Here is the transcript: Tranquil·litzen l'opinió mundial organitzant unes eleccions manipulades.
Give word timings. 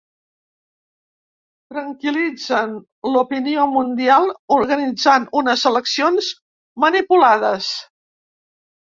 Tranquil·litzen 1.73 2.71
l'opinió 3.15 3.65
mundial 3.73 4.25
organitzant 4.57 5.27
unes 5.41 5.65
eleccions 5.71 6.31
manipulades. 6.85 7.69